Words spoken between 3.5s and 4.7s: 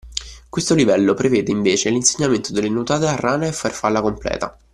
farfalla completa